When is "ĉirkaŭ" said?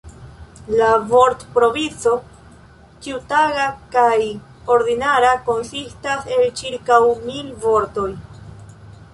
6.63-7.01